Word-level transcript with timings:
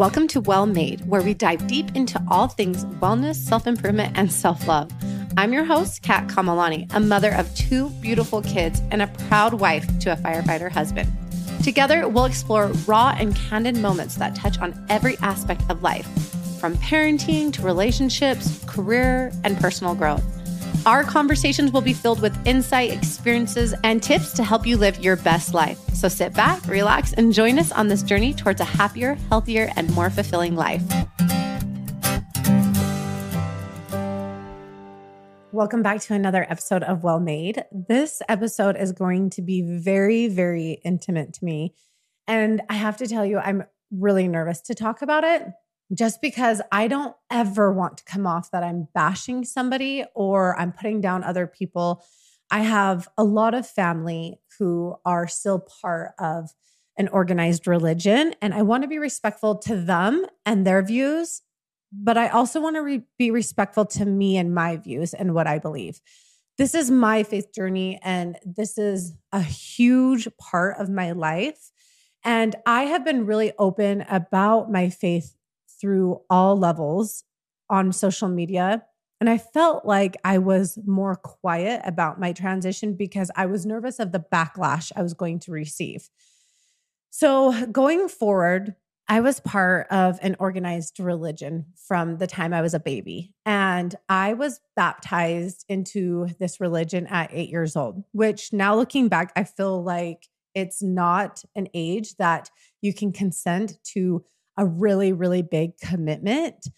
Welcome 0.00 0.28
to 0.28 0.40
Well 0.40 0.64
Made, 0.64 1.02
where 1.02 1.20
we 1.20 1.34
dive 1.34 1.66
deep 1.66 1.94
into 1.94 2.18
all 2.30 2.48
things 2.48 2.86
wellness, 2.86 3.34
self 3.34 3.66
improvement, 3.66 4.16
and 4.16 4.32
self 4.32 4.66
love. 4.66 4.90
I'm 5.36 5.52
your 5.52 5.64
host, 5.64 6.00
Kat 6.00 6.26
Kamalani, 6.26 6.90
a 6.94 7.00
mother 7.00 7.34
of 7.34 7.54
two 7.54 7.90
beautiful 8.00 8.40
kids 8.40 8.80
and 8.90 9.02
a 9.02 9.08
proud 9.28 9.52
wife 9.52 9.86
to 9.98 10.12
a 10.14 10.16
firefighter 10.16 10.70
husband. 10.70 11.12
Together, 11.62 12.08
we'll 12.08 12.24
explore 12.24 12.68
raw 12.86 13.14
and 13.18 13.36
candid 13.36 13.76
moments 13.76 14.14
that 14.14 14.34
touch 14.34 14.58
on 14.60 14.86
every 14.88 15.18
aspect 15.18 15.64
of 15.68 15.82
life, 15.82 16.06
from 16.58 16.76
parenting 16.78 17.52
to 17.52 17.60
relationships, 17.60 18.64
career, 18.66 19.30
and 19.44 19.58
personal 19.58 19.94
growth. 19.94 20.24
Our 20.86 21.04
conversations 21.04 21.72
will 21.72 21.82
be 21.82 21.92
filled 21.92 22.22
with 22.22 22.34
insight, 22.46 22.90
experiences, 22.90 23.74
and 23.84 24.02
tips 24.02 24.32
to 24.32 24.42
help 24.42 24.66
you 24.66 24.78
live 24.78 24.98
your 25.00 25.16
best 25.16 25.52
life. 25.52 25.78
So 25.94 26.08
sit 26.08 26.32
back, 26.32 26.66
relax, 26.66 27.12
and 27.12 27.34
join 27.34 27.58
us 27.58 27.70
on 27.70 27.88
this 27.88 28.02
journey 28.02 28.32
towards 28.32 28.62
a 28.62 28.64
happier, 28.64 29.16
healthier, 29.28 29.70
and 29.76 29.90
more 29.90 30.08
fulfilling 30.08 30.56
life. 30.56 30.82
Welcome 35.52 35.82
back 35.82 36.00
to 36.02 36.14
another 36.14 36.46
episode 36.48 36.82
of 36.82 37.04
Well 37.04 37.20
Made. 37.20 37.62
This 37.70 38.22
episode 38.26 38.78
is 38.78 38.92
going 38.92 39.28
to 39.30 39.42
be 39.42 39.60
very, 39.60 40.28
very 40.28 40.80
intimate 40.82 41.34
to 41.34 41.44
me. 41.44 41.74
And 42.26 42.62
I 42.70 42.74
have 42.74 42.96
to 42.98 43.06
tell 43.06 43.26
you, 43.26 43.38
I'm 43.38 43.64
really 43.90 44.28
nervous 44.28 44.62
to 44.62 44.74
talk 44.74 45.02
about 45.02 45.24
it 45.24 45.46
just 45.92 46.20
because 46.20 46.60
I 46.70 46.88
don't 46.88 47.16
ever 47.30 47.72
want 47.72 47.98
to 47.98 48.04
come 48.04 48.26
off 48.26 48.50
that 48.52 48.62
I'm 48.62 48.88
bashing 48.94 49.44
somebody 49.44 50.04
or 50.14 50.58
I'm 50.58 50.72
putting 50.72 51.00
down 51.00 51.24
other 51.24 51.46
people. 51.46 52.04
I 52.50 52.60
have 52.60 53.08
a 53.16 53.24
lot 53.24 53.54
of 53.54 53.66
family 53.66 54.40
who 54.58 54.96
are 55.04 55.26
still 55.26 55.60
part 55.82 56.12
of 56.18 56.50
an 56.96 57.08
organized 57.08 57.66
religion, 57.66 58.34
and 58.42 58.52
I 58.52 58.62
want 58.62 58.82
to 58.82 58.88
be 58.88 58.98
respectful 58.98 59.56
to 59.58 59.76
them 59.80 60.26
and 60.44 60.66
their 60.66 60.82
views, 60.82 61.42
but 61.92 62.18
I 62.18 62.28
also 62.28 62.60
want 62.60 62.76
to 62.76 62.82
re- 62.82 63.02
be 63.18 63.30
respectful 63.30 63.86
to 63.86 64.04
me 64.04 64.36
and 64.36 64.54
my 64.54 64.76
views 64.76 65.14
and 65.14 65.34
what 65.34 65.46
I 65.46 65.58
believe. 65.58 66.00
This 66.58 66.74
is 66.74 66.90
my 66.90 67.22
faith 67.22 67.54
journey, 67.54 67.98
and 68.02 68.36
this 68.44 68.76
is 68.76 69.14
a 69.32 69.40
huge 69.40 70.28
part 70.36 70.76
of 70.78 70.90
my 70.90 71.12
life. 71.12 71.70
And 72.22 72.54
I 72.66 72.82
have 72.82 73.04
been 73.04 73.24
really 73.24 73.52
open 73.58 74.04
about 74.10 74.70
my 74.70 74.90
faith 74.90 75.34
through 75.80 76.20
all 76.28 76.56
levels 76.56 77.24
on 77.68 77.92
social 77.92 78.28
media. 78.28 78.84
And 79.20 79.28
I 79.28 79.38
felt 79.38 79.84
like 79.84 80.16
I 80.24 80.38
was 80.38 80.78
more 80.86 81.14
quiet 81.14 81.82
about 81.84 82.18
my 82.18 82.32
transition 82.32 82.94
because 82.94 83.30
I 83.36 83.46
was 83.46 83.66
nervous 83.66 83.98
of 83.98 84.12
the 84.12 84.24
backlash 84.32 84.92
I 84.96 85.02
was 85.02 85.14
going 85.14 85.40
to 85.40 85.52
receive. 85.52 86.08
So, 87.10 87.66
going 87.66 88.08
forward, 88.08 88.76
I 89.08 89.20
was 89.20 89.40
part 89.40 89.88
of 89.90 90.20
an 90.22 90.36
organized 90.38 91.00
religion 91.00 91.66
from 91.74 92.18
the 92.18 92.28
time 92.28 92.54
I 92.54 92.62
was 92.62 92.74
a 92.74 92.80
baby. 92.80 93.34
And 93.44 93.92
I 94.08 94.34
was 94.34 94.60
baptized 94.76 95.64
into 95.68 96.28
this 96.38 96.60
religion 96.60 97.08
at 97.08 97.30
eight 97.32 97.50
years 97.50 97.74
old, 97.74 98.04
which 98.12 98.52
now 98.52 98.76
looking 98.76 99.08
back, 99.08 99.32
I 99.34 99.42
feel 99.42 99.82
like 99.82 100.28
it's 100.54 100.80
not 100.80 101.42
an 101.56 101.66
age 101.74 102.16
that 102.18 102.50
you 102.80 102.94
can 102.94 103.12
consent 103.12 103.78
to 103.94 104.24
a 104.56 104.66
really, 104.66 105.12
really 105.12 105.42
big 105.42 105.78
commitment. 105.78 106.68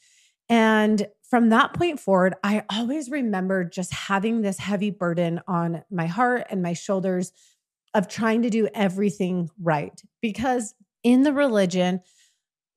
And 0.49 1.07
from 1.29 1.49
that 1.49 1.73
point 1.73 1.99
forward, 1.99 2.35
I 2.45 2.65
always 2.71 3.11
remember 3.11 3.65
just 3.65 3.93
having 3.93 4.43
this 4.43 4.59
heavy 4.59 4.91
burden 4.91 5.41
on 5.49 5.83
my 5.91 6.07
heart 6.07 6.47
and 6.51 6.63
my 6.63 6.75
shoulders 6.75 7.33
of 7.95 8.09
trying 8.09 8.43
to 8.43 8.51
do 8.51 8.69
everything 8.75 9.51
right. 9.61 10.01
Because 10.21 10.75
in 11.03 11.23
the 11.23 11.33
religion, 11.33 12.01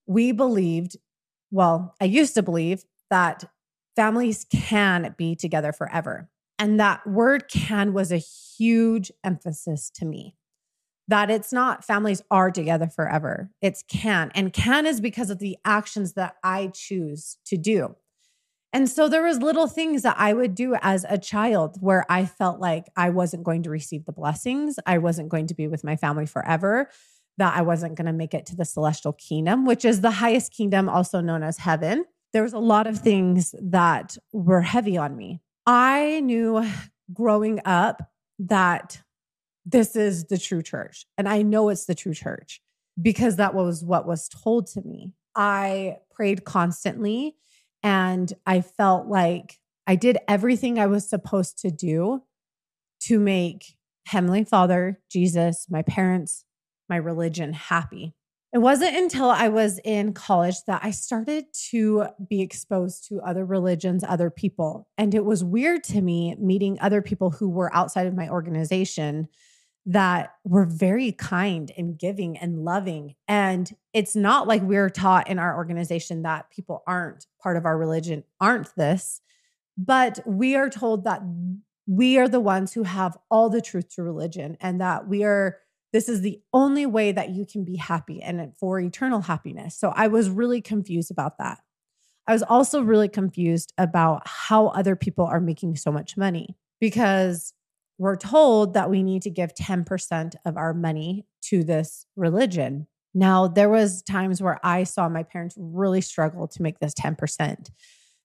we 0.07 0.31
believed, 0.31 0.97
well, 1.51 1.95
I 1.99 2.05
used 2.05 2.33
to 2.35 2.43
believe 2.43 2.85
that 3.09 3.43
families 3.95 4.45
can 4.51 5.13
be 5.17 5.35
together 5.35 5.73
forever. 5.73 6.29
And 6.57 6.79
that 6.79 7.05
word 7.05 7.50
can 7.50 7.94
was 7.94 8.11
a 8.11 8.17
huge 8.17 9.11
emphasis 9.23 9.89
to 9.95 10.05
me 10.05 10.35
that 11.07 11.29
it's 11.29 11.53
not 11.53 11.83
families 11.83 12.21
are 12.31 12.51
together 12.51 12.88
forever. 12.88 13.49
It's 13.61 13.83
can. 13.88 14.31
And 14.33 14.51
can 14.51 14.85
is 14.85 15.01
because 15.01 15.29
of 15.29 15.39
the 15.39 15.57
actions 15.63 16.13
that 16.13 16.35
I 16.43 16.71
choose 16.73 17.38
to 17.45 17.57
do. 17.57 17.95
And 18.73 18.89
so 18.89 19.07
there 19.07 19.23
was 19.23 19.38
little 19.39 19.67
things 19.67 20.01
that 20.01 20.17
I 20.19 20.33
would 20.33 20.53
do 20.53 20.75
as 20.81 21.05
a 21.07 21.17
child 21.17 21.77
where 21.79 22.05
I 22.09 22.25
felt 22.25 22.59
like 22.59 22.88
I 22.97 23.09
wasn't 23.09 23.45
going 23.45 23.63
to 23.63 23.69
receive 23.69 24.05
the 24.05 24.11
blessings, 24.11 24.77
I 24.85 24.97
wasn't 24.97 25.29
going 25.29 25.47
to 25.47 25.55
be 25.55 25.67
with 25.67 25.85
my 25.85 25.95
family 25.95 26.25
forever, 26.25 26.89
that 27.37 27.55
I 27.55 27.61
wasn't 27.61 27.95
going 27.95 28.07
to 28.07 28.13
make 28.13 28.33
it 28.33 28.45
to 28.47 28.55
the 28.55 28.66
celestial 28.66 29.13
kingdom, 29.13 29.66
which 29.66 29.85
is 29.85 30.01
the 30.01 30.11
highest 30.11 30.51
kingdom 30.51 30.89
also 30.89 31.22
known 31.22 31.41
as 31.41 31.59
heaven. 31.59 32.03
There 32.33 32.43
was 32.43 32.51
a 32.51 32.59
lot 32.59 32.85
of 32.85 32.99
things 32.99 33.55
that 33.61 34.17
were 34.33 34.61
heavy 34.61 34.97
on 34.97 35.16
me. 35.16 35.39
I 35.66 36.19
knew 36.19 36.67
growing 37.13 37.61
up 37.63 38.11
that 38.39 39.01
this 39.66 39.96
is 39.96 40.26
the 40.26 40.38
true 40.38 40.62
church. 40.62 41.06
And 41.18 41.28
I 41.28 41.42
know 41.42 41.70
it's 41.70 41.86
the 41.86 41.96
true 41.96 42.14
church 42.14 42.62
because 43.02 43.38
that 43.38 43.53
was 43.53 43.84
what 43.84 44.08
was 44.08 44.30
told 44.30 44.68
to 44.68 44.81
me. 44.81 45.14
I 45.36 45.98
prayed 46.12 46.46
constantly 46.46 47.36
and 47.84 48.31
I 48.46 48.62
felt 48.62 49.08
like 49.08 49.59
I 49.88 49.96
did 49.96 50.18
everything 50.28 50.80
I 50.80 50.88
was 50.88 51.09
supposed 51.09 51.59
to 51.59 51.72
do 51.72 52.24
to 53.02 53.20
make 53.20 53.76
Heavenly 54.08 54.44
Father, 54.44 55.02
Jesus, 55.12 55.66
my 55.70 55.82
parents, 55.82 56.46
my 56.88 56.96
religion 56.96 57.53
happy. 57.53 58.14
It 58.53 58.59
wasn't 58.59 58.96
until 58.96 59.30
I 59.30 59.50
was 59.50 59.80
in 59.84 60.14
college 60.14 60.56
that 60.68 60.80
I 60.82 60.92
started 60.92 61.46
to 61.72 62.06
be 62.30 62.42
exposed 62.42 63.06
to 63.09 63.20
other 63.20 63.44
religions, 63.44 64.03
other 64.08 64.30
people. 64.30 64.88
And 64.97 65.14
it 65.14 65.26
was 65.26 65.44
weird 65.44 65.84
to 65.86 66.02
me 66.02 66.36
meeting 66.40 66.78
other 66.80 67.02
people 67.02 67.32
who 67.32 67.50
were 67.50 67.76
outside 67.76 68.08
of 68.08 68.16
my 68.16 68.30
organization 68.30 69.28
that 69.85 70.34
were 70.44 70.66
very 70.66 71.12
kind 71.12 71.72
and 71.78 71.97
giving 71.97 72.38
and 72.38 72.66
loving. 72.66 73.16
And 73.28 73.72
it's 73.94 74.16
not 74.16 74.47
like 74.47 74.63
we're 74.63 74.90
taught 74.90 75.28
in 75.28 75.38
our 75.38 75.56
organization 75.56 76.23
that 76.23 76.50
people 76.50 76.84
aren't 76.88 77.28
part 77.41 77.56
of 77.56 77.66
our 77.66 77.78
religion, 77.78 78.23
aren't 78.41 78.75
this, 78.75 79.22
but 79.78 80.19
we 80.25 80.56
are 80.56 80.69
told 80.69 81.03
that 81.03 81.22
we 81.88 82.18
are 82.18 82.28
the 82.28 82.40
ones 82.40 82.73
who 82.73 82.84
have 82.84 83.16
all 83.29 83.50
the 83.50 83.62
truth 83.62 83.94
to 83.96 84.03
religion 84.03 84.57
and 84.59 84.81
that 84.81 85.07
we 85.07 85.23
are. 85.23 85.57
This 85.94 86.09
is 86.09 86.22
the 86.22 86.41
only 86.52 86.85
way 86.85 87.12
that 87.12 87.29
you 87.29 87.46
can 87.46 87.63
be 87.63 87.78
happy 87.78 88.22
and 88.22 88.53
for 88.57 88.79
eternal 88.79 89.22
happiness. 89.22 89.78
So 89.78 89.94
I 89.96 90.07
was 90.07 90.29
really 90.29 90.62
confused 90.62 91.12
about 91.12 91.38
that. 91.38 91.59
I 92.28 92.34
was 92.34 92.44
also 92.44 92.81
really 92.81 93.07
confused 93.07 93.72
about 93.78 94.23
how 94.25 94.67
other 94.67 94.96
people 94.96 95.25
are 95.25 95.40
making 95.40 95.75
so 95.75 95.91
much 95.91 96.17
money 96.17 96.57
because 96.81 97.53
we're 97.97 98.17
told 98.17 98.73
that 98.73 98.89
we 98.89 99.03
need 99.03 99.22
to 99.23 99.29
give 99.29 99.53
10% 99.53 100.35
of 100.45 100.57
our 100.57 100.73
money 100.73 101.25
to 101.44 101.63
this 101.63 102.06
religion. 102.16 102.88
Now, 103.13 103.47
there 103.47 103.69
was 103.69 104.01
times 104.03 104.41
where 104.41 104.59
I 104.63 104.83
saw 104.83 105.07
my 105.07 105.23
parents 105.23 105.56
really 105.57 106.01
struggle 106.01 106.47
to 106.50 106.61
make 106.61 106.79
this 106.79 106.94
10%. 106.94 107.69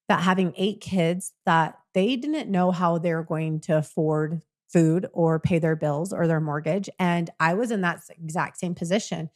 That 0.09 0.23
having 0.23 0.53
eight 0.57 0.81
kids 0.81 1.31
that 1.45 1.77
they 1.93 2.17
didn't 2.17 2.51
know 2.51 2.71
how 2.71 2.97
they 2.97 3.13
were 3.13 3.23
going 3.23 3.61
to 3.61 3.77
afford 3.77 4.41
food 4.71 5.07
or 5.13 5.39
pay 5.39 5.59
their 5.59 5.75
bills 5.75 6.11
or 6.13 6.27
their 6.27 6.39
mortgage 6.39 6.89
and 6.99 7.29
I 7.39 7.53
was 7.53 7.71
in 7.71 7.81
that 7.81 8.01
exact 8.09 8.57
same 8.57 8.73
position. 8.73 9.29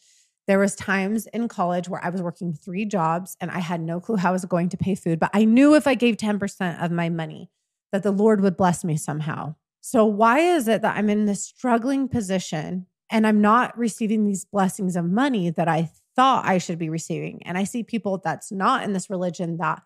There 0.47 0.59
was 0.59 0.75
times 0.75 1.27
in 1.27 1.47
college 1.47 1.89
where 1.89 2.03
I 2.03 2.09
was 2.09 2.21
working 2.21 2.53
three 2.53 2.85
jobs 2.85 3.35
and 3.41 3.49
I 3.49 3.59
had 3.59 3.81
no 3.81 3.99
clue 3.99 4.15
how 4.17 4.29
I 4.29 4.33
was 4.33 4.45
going 4.45 4.69
to 4.69 4.77
pay 4.77 4.95
food, 4.95 5.19
but 5.19 5.31
I 5.33 5.45
knew 5.45 5.75
if 5.75 5.87
I 5.87 5.95
gave 5.95 6.17
10% 6.17 6.83
of 6.83 6.91
my 6.91 7.09
money 7.09 7.49
that 7.91 8.03
the 8.03 8.11
Lord 8.11 8.41
would 8.41 8.55
bless 8.55 8.83
me 8.83 8.97
somehow. 8.97 9.55
So, 9.87 10.03
why 10.03 10.39
is 10.39 10.67
it 10.67 10.81
that 10.81 10.97
I'm 10.97 11.11
in 11.11 11.25
this 11.25 11.43
struggling 11.43 12.07
position 12.07 12.87
and 13.11 13.27
I'm 13.27 13.39
not 13.39 13.77
receiving 13.77 14.25
these 14.25 14.43
blessings 14.43 14.95
of 14.95 15.05
money 15.05 15.51
that 15.51 15.67
I 15.67 15.91
thought 16.15 16.43
I 16.43 16.57
should 16.57 16.79
be 16.79 16.89
receiving? 16.89 17.43
And 17.45 17.55
I 17.55 17.65
see 17.65 17.83
people 17.83 18.17
that's 18.17 18.51
not 18.51 18.81
in 18.81 18.93
this 18.93 19.11
religion 19.11 19.57
that 19.57 19.83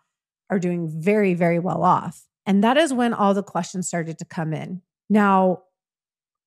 are 0.50 0.58
doing 0.58 0.90
very, 0.90 1.34
very 1.34 1.60
well 1.60 1.84
off. 1.84 2.28
And 2.46 2.64
that 2.64 2.78
is 2.78 2.94
when 2.94 3.14
all 3.14 3.34
the 3.34 3.44
questions 3.44 3.90
started 3.90 4.18
to 4.20 4.24
come 4.24 4.54
in. 4.54 4.82
Now, 5.10 5.64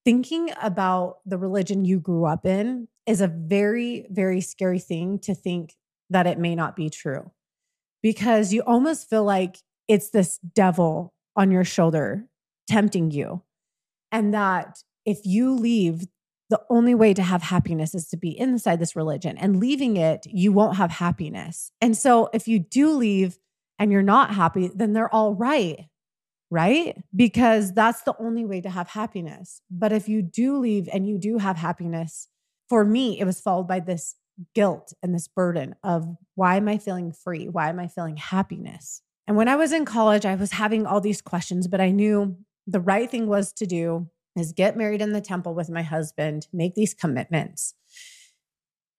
thinking 0.03 0.49
about 0.63 1.19
the 1.27 1.37
religion 1.37 1.85
you 1.85 2.01
grew 2.01 2.25
up 2.25 2.47
in 2.47 2.89
is 3.05 3.21
a 3.21 3.29
very, 3.29 4.07
very 4.09 4.41
scary 4.41 4.79
thing 4.79 5.19
to 5.25 5.35
think 5.35 5.75
that 6.09 6.27
it 6.27 6.39
may 6.39 6.55
not 6.55 6.75
be 6.75 6.89
true 6.89 7.31
because 8.03 8.55
you 8.55 8.63
almost 8.63 9.11
feel 9.11 9.25
like 9.25 9.59
it's 9.89 10.09
this 10.09 10.39
devil 10.39 11.13
on 11.37 11.51
your 11.51 11.65
shoulder 11.65 12.31
tempting 12.73 13.11
you. 13.11 13.43
And 14.11 14.33
that 14.33 14.79
if 15.05 15.21
you 15.25 15.55
leave, 15.55 16.07
the 16.49 16.61
only 16.71 16.95
way 16.95 17.15
to 17.15 17.23
have 17.23 17.43
happiness 17.43 17.95
is 17.95 18.09
to 18.09 18.17
be 18.17 18.39
inside 18.39 18.79
this 18.79 18.97
religion 18.97 19.37
and 19.39 19.61
leaving 19.61 19.97
it, 19.97 20.27
you 20.27 20.53
won't 20.53 20.77
have 20.77 20.91
happiness. 20.91 21.73
And 21.81 21.97
so 21.97 22.31
if 22.33 22.49
you 22.49 22.59
do 22.59 22.93
leave 22.93 23.39
and 23.79 23.93
you're 23.93 24.03
not 24.03 24.35
happy, 24.35 24.71
then 24.75 24.93
they're 24.93 25.15
all 25.15 25.35
right, 25.35 25.87
right? 26.51 26.97
Because 27.15 27.73
that's 27.73 28.03
the 28.03 28.15
only 28.19 28.45
way 28.45 28.61
to 28.61 28.71
have 28.71 28.89
happiness. 28.89 29.61
But 29.71 29.93
if 29.93 30.09
you 30.09 30.23
do 30.23 30.59
leave 30.59 30.89
and 30.93 31.07
you 31.07 31.19
do 31.19 31.39
have 31.39 31.57
happiness, 31.57 32.29
for 32.69 32.85
me, 32.85 33.19
it 33.21 33.25
was 33.25 33.41
followed 33.41 33.69
by 33.69 33.81
this 33.81 34.17
guilt 34.55 34.95
and 35.03 35.15
this 35.15 35.29
burden 35.29 35.75
of 35.83 36.07
why 36.35 36.57
am 36.57 36.69
I 36.69 36.79
feeling 36.79 37.13
free? 37.13 37.49
Why 37.49 37.69
am 37.69 37.79
I 37.79 37.89
feeling 37.89 38.17
happiness? 38.17 39.03
And 39.27 39.37
when 39.37 39.49
I 39.49 39.57
was 39.57 39.73
in 39.73 39.85
college, 39.85 40.27
I 40.27 40.35
was 40.35 40.53
having 40.53 40.87
all 40.87 41.01
these 41.01 41.23
questions, 41.23 41.69
but 41.69 41.81
I 41.81 41.91
knew 41.91 42.37
the 42.67 42.81
right 42.81 43.11
thing 43.11 43.27
was 43.27 43.53
to 43.55 43.67
do 43.67 44.09
is 44.37 44.53
get 44.53 44.77
married 44.77 45.03
in 45.03 45.13
the 45.13 45.21
temple 45.21 45.55
with 45.55 45.71
my 45.71 45.83
husband, 45.83 46.47
make 46.53 46.75
these 46.75 46.95
commitments, 46.95 47.75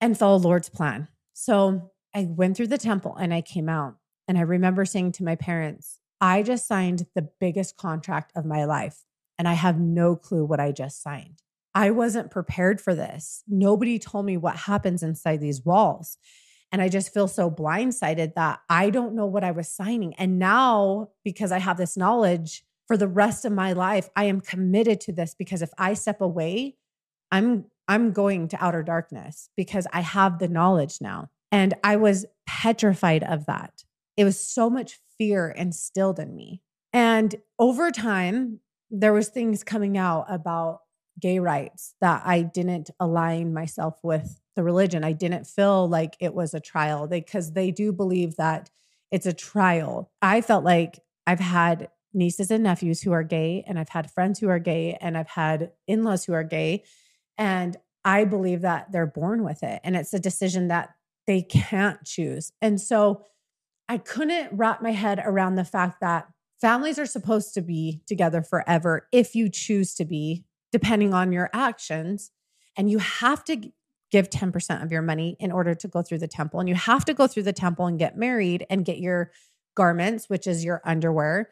and 0.00 0.16
follow 0.16 0.38
Lord's 0.38 0.68
plan. 0.68 1.08
So 1.32 1.90
I 2.14 2.28
went 2.30 2.56
through 2.56 2.68
the 2.68 2.78
temple 2.78 3.16
and 3.16 3.34
I 3.34 3.40
came 3.40 3.68
out. 3.68 3.96
And 4.26 4.38
I 4.38 4.42
remember 4.42 4.84
saying 4.84 5.12
to 5.12 5.24
my 5.24 5.34
parents, 5.34 5.98
I 6.20 6.42
just 6.42 6.66
signed 6.66 7.06
the 7.14 7.28
biggest 7.40 7.76
contract 7.76 8.32
of 8.34 8.46
my 8.46 8.64
life, 8.64 9.04
and 9.38 9.46
I 9.46 9.52
have 9.52 9.78
no 9.78 10.16
clue 10.16 10.44
what 10.44 10.60
I 10.60 10.72
just 10.72 11.02
signed. 11.02 11.42
I 11.74 11.90
wasn't 11.90 12.30
prepared 12.30 12.80
for 12.80 12.94
this. 12.94 13.42
Nobody 13.48 13.98
told 13.98 14.24
me 14.24 14.36
what 14.36 14.56
happens 14.56 15.02
inside 15.02 15.40
these 15.40 15.64
walls. 15.64 16.16
And 16.72 16.80
I 16.80 16.88
just 16.88 17.12
feel 17.12 17.28
so 17.28 17.50
blindsided 17.50 18.34
that 18.34 18.60
I 18.68 18.90
don't 18.90 19.14
know 19.14 19.26
what 19.26 19.44
I 19.44 19.50
was 19.50 19.68
signing. 19.68 20.14
And 20.14 20.38
now, 20.38 21.10
because 21.24 21.52
I 21.52 21.58
have 21.58 21.76
this 21.76 21.96
knowledge 21.96 22.64
for 22.86 22.96
the 22.96 23.08
rest 23.08 23.44
of 23.44 23.52
my 23.52 23.72
life, 23.72 24.08
I 24.14 24.24
am 24.24 24.40
committed 24.40 25.00
to 25.02 25.12
this 25.12 25.34
because 25.34 25.62
if 25.62 25.70
I 25.78 25.94
step 25.94 26.20
away, 26.20 26.76
I'm 27.30 27.66
I'm 27.86 28.12
going 28.12 28.48
to 28.48 28.64
outer 28.64 28.82
darkness 28.82 29.50
because 29.56 29.86
I 29.92 30.00
have 30.00 30.38
the 30.38 30.48
knowledge 30.48 30.98
now. 31.00 31.28
And 31.52 31.74
I 31.84 31.96
was 31.96 32.24
petrified 32.46 33.22
of 33.22 33.46
that. 33.46 33.84
It 34.16 34.24
was 34.24 34.40
so 34.40 34.70
much 34.70 35.00
fear 35.18 35.48
instilled 35.48 36.18
in 36.18 36.34
me. 36.34 36.62
And 36.92 37.34
over 37.58 37.90
time, 37.90 38.60
there 38.90 39.12
was 39.12 39.28
things 39.28 39.64
coming 39.64 39.98
out 39.98 40.26
about 40.28 40.80
gay 41.20 41.38
rights 41.38 41.94
that 42.00 42.22
I 42.24 42.42
didn't 42.42 42.90
align 42.98 43.52
myself 43.52 43.98
with 44.02 44.40
the 44.56 44.62
religion. 44.62 45.04
I 45.04 45.12
didn't 45.12 45.46
feel 45.46 45.88
like 45.88 46.16
it 46.20 46.34
was 46.34 46.54
a 46.54 46.60
trial 46.60 47.06
because 47.06 47.52
they, 47.52 47.66
they 47.66 47.70
do 47.70 47.92
believe 47.92 48.36
that 48.36 48.70
it's 49.10 49.26
a 49.26 49.32
trial. 49.32 50.10
I 50.22 50.40
felt 50.40 50.64
like 50.64 51.00
I've 51.26 51.40
had 51.40 51.88
nieces 52.14 52.50
and 52.50 52.62
nephews 52.62 53.02
who 53.02 53.12
are 53.12 53.22
gay, 53.22 53.64
and 53.66 53.78
I've 53.78 53.88
had 53.90 54.10
friends 54.10 54.38
who 54.38 54.48
are 54.48 54.58
gay, 54.58 54.96
and 55.00 55.16
I've 55.16 55.28
had 55.28 55.72
in 55.86 56.04
laws 56.04 56.24
who 56.24 56.32
are 56.32 56.44
gay. 56.44 56.84
And 57.36 57.76
I 58.04 58.24
believe 58.24 58.60
that 58.60 58.92
they're 58.92 59.06
born 59.06 59.44
with 59.44 59.62
it. 59.62 59.80
And 59.82 59.96
it's 59.96 60.12
a 60.12 60.18
decision 60.18 60.68
that 60.68 60.90
they 61.26 61.42
can't 61.42 62.04
choose. 62.04 62.52
And 62.60 62.80
so 62.80 63.22
I 63.88 63.98
couldn't 63.98 64.50
wrap 64.52 64.82
my 64.82 64.92
head 64.92 65.22
around 65.24 65.54
the 65.56 65.64
fact 65.64 66.00
that 66.00 66.28
families 66.60 66.98
are 66.98 67.06
supposed 67.06 67.54
to 67.54 67.62
be 67.62 68.02
together 68.06 68.42
forever 68.42 69.08
if 69.12 69.34
you 69.34 69.48
choose 69.48 69.94
to 69.94 70.04
be 70.04 70.44
depending 70.72 71.14
on 71.14 71.32
your 71.32 71.50
actions. 71.52 72.30
And 72.76 72.90
you 72.90 72.98
have 72.98 73.44
to 73.44 73.70
give 74.10 74.30
10% 74.30 74.82
of 74.82 74.92
your 74.92 75.02
money 75.02 75.36
in 75.40 75.50
order 75.50 75.74
to 75.74 75.88
go 75.88 76.02
through 76.02 76.18
the 76.18 76.28
temple. 76.28 76.60
And 76.60 76.68
you 76.68 76.74
have 76.74 77.04
to 77.06 77.14
go 77.14 77.26
through 77.26 77.44
the 77.44 77.52
temple 77.52 77.86
and 77.86 77.98
get 77.98 78.16
married 78.16 78.66
and 78.70 78.84
get 78.84 78.98
your 78.98 79.30
garments, 79.74 80.28
which 80.28 80.46
is 80.46 80.64
your 80.64 80.80
underwear, 80.84 81.50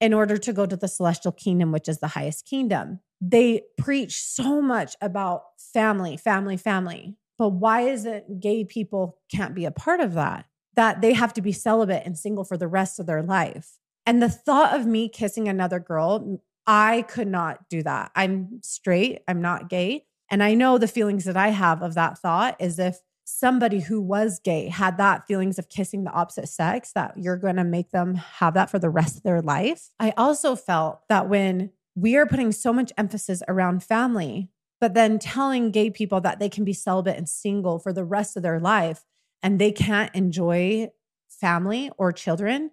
in 0.00 0.14
order 0.14 0.36
to 0.36 0.52
go 0.52 0.66
to 0.66 0.76
the 0.76 0.88
celestial 0.88 1.32
kingdom, 1.32 1.72
which 1.72 1.88
is 1.88 1.98
the 1.98 2.08
highest 2.08 2.46
kingdom. 2.46 3.00
They 3.20 3.62
preach 3.76 4.22
so 4.22 4.62
much 4.62 4.96
about 5.00 5.42
family, 5.72 6.16
family, 6.16 6.56
family. 6.56 7.16
But 7.36 7.50
why 7.50 7.82
is 7.82 8.04
it 8.04 8.40
gay 8.40 8.64
people 8.64 9.18
can't 9.32 9.54
be 9.54 9.64
a 9.64 9.70
part 9.70 10.00
of 10.00 10.14
that? 10.14 10.46
That 10.74 11.00
they 11.00 11.12
have 11.14 11.32
to 11.34 11.42
be 11.42 11.52
celibate 11.52 12.02
and 12.04 12.16
single 12.16 12.44
for 12.44 12.56
the 12.56 12.68
rest 12.68 13.00
of 13.00 13.06
their 13.06 13.22
life. 13.22 13.78
And 14.06 14.22
the 14.22 14.28
thought 14.28 14.74
of 14.78 14.86
me 14.86 15.08
kissing 15.08 15.48
another 15.48 15.80
girl 15.80 16.40
I 16.70 17.02
could 17.08 17.28
not 17.28 17.66
do 17.70 17.82
that. 17.84 18.10
I'm 18.14 18.60
straight, 18.62 19.20
I'm 19.26 19.40
not 19.40 19.70
gay. 19.70 20.04
And 20.30 20.42
I 20.42 20.52
know 20.52 20.76
the 20.76 20.86
feelings 20.86 21.24
that 21.24 21.36
I 21.36 21.48
have 21.48 21.82
of 21.82 21.94
that 21.94 22.18
thought 22.18 22.56
is 22.60 22.78
if 22.78 22.98
somebody 23.28 23.80
who 23.80 24.00
was 24.00 24.40
gay 24.40 24.68
had 24.68 24.96
that 24.96 25.26
feelings 25.26 25.58
of 25.58 25.68
kissing 25.68 26.04
the 26.04 26.10
opposite 26.12 26.48
sex, 26.48 26.92
that 26.92 27.12
you're 27.16 27.36
going 27.36 27.56
to 27.56 27.64
make 27.64 27.90
them 27.90 28.14
have 28.14 28.54
that 28.54 28.70
for 28.70 28.78
the 28.78 28.88
rest 28.88 29.18
of 29.18 29.22
their 29.22 29.42
life. 29.42 29.90
I 30.00 30.14
also 30.16 30.56
felt 30.56 31.06
that 31.08 31.28
when 31.28 31.70
we 31.94 32.16
are 32.16 32.26
putting 32.26 32.52
so 32.52 32.72
much 32.72 32.90
emphasis 32.96 33.42
around 33.46 33.82
family, 33.82 34.50
but 34.80 34.94
then 34.94 35.18
telling 35.18 35.70
gay 35.70 35.90
people 35.90 36.20
that 36.22 36.38
they 36.38 36.48
can 36.48 36.64
be 36.64 36.72
celibate 36.72 37.18
and 37.18 37.28
single 37.28 37.78
for 37.78 37.92
the 37.92 38.04
rest 38.04 38.36
of 38.36 38.42
their 38.42 38.58
life 38.58 39.04
and 39.42 39.58
they 39.58 39.72
can't 39.72 40.14
enjoy 40.14 40.88
family 41.28 41.90
or 41.98 42.12
children, 42.12 42.70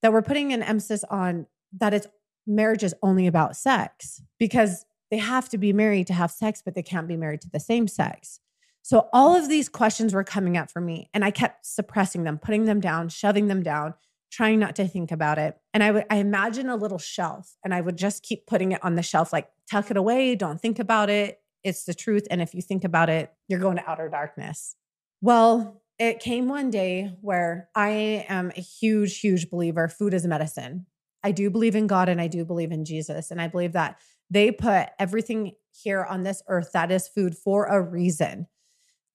that 0.00 0.12
we're 0.12 0.22
putting 0.22 0.52
an 0.52 0.62
emphasis 0.62 1.04
on 1.10 1.46
that 1.76 1.92
it's 1.92 2.06
marriage 2.46 2.82
is 2.82 2.94
only 3.02 3.26
about 3.26 3.56
sex 3.56 4.22
because 4.38 4.86
they 5.10 5.18
have 5.18 5.50
to 5.50 5.58
be 5.58 5.72
married 5.72 6.06
to 6.06 6.14
have 6.14 6.30
sex, 6.30 6.62
but 6.64 6.74
they 6.74 6.82
can't 6.82 7.08
be 7.08 7.16
married 7.16 7.42
to 7.42 7.50
the 7.50 7.60
same 7.60 7.86
sex. 7.86 8.40
So 8.88 9.10
all 9.12 9.36
of 9.36 9.50
these 9.50 9.68
questions 9.68 10.14
were 10.14 10.24
coming 10.24 10.56
up 10.56 10.70
for 10.70 10.80
me, 10.80 11.10
and 11.12 11.22
I 11.22 11.30
kept 11.30 11.66
suppressing 11.66 12.24
them, 12.24 12.38
putting 12.38 12.64
them 12.64 12.80
down, 12.80 13.10
shoving 13.10 13.48
them 13.48 13.62
down, 13.62 13.92
trying 14.32 14.58
not 14.58 14.74
to 14.76 14.88
think 14.88 15.12
about 15.12 15.36
it. 15.36 15.58
And 15.74 15.84
I 15.84 15.90
would 15.90 16.06
I 16.08 16.16
imagine 16.16 16.70
a 16.70 16.74
little 16.74 16.96
shelf, 16.96 17.54
and 17.62 17.74
I 17.74 17.82
would 17.82 17.98
just 17.98 18.22
keep 18.22 18.46
putting 18.46 18.72
it 18.72 18.82
on 18.82 18.94
the 18.94 19.02
shelf, 19.02 19.30
like 19.30 19.50
tuck 19.70 19.90
it 19.90 19.98
away, 19.98 20.34
don't 20.36 20.58
think 20.58 20.78
about 20.78 21.10
it. 21.10 21.38
It's 21.62 21.84
the 21.84 21.92
truth, 21.92 22.26
and 22.30 22.40
if 22.40 22.54
you 22.54 22.62
think 22.62 22.82
about 22.82 23.10
it, 23.10 23.30
you're 23.46 23.60
going 23.60 23.76
to 23.76 23.86
outer 23.86 24.08
darkness. 24.08 24.74
Well, 25.20 25.82
it 25.98 26.20
came 26.20 26.48
one 26.48 26.70
day 26.70 27.12
where 27.20 27.68
I 27.74 28.24
am 28.26 28.52
a 28.56 28.62
huge, 28.62 29.20
huge 29.20 29.50
believer. 29.50 29.88
Food 29.88 30.14
is 30.14 30.26
medicine. 30.26 30.86
I 31.22 31.32
do 31.32 31.50
believe 31.50 31.76
in 31.76 31.88
God 31.88 32.08
and 32.08 32.22
I 32.22 32.26
do 32.26 32.42
believe 32.42 32.72
in 32.72 32.86
Jesus. 32.86 33.30
And 33.30 33.38
I 33.38 33.48
believe 33.48 33.72
that 33.72 34.00
they 34.30 34.50
put 34.50 34.88
everything 34.98 35.56
here 35.72 36.04
on 36.04 36.22
this 36.22 36.42
earth 36.48 36.70
that 36.72 36.90
is 36.90 37.06
food 37.06 37.36
for 37.36 37.66
a 37.66 37.82
reason 37.82 38.46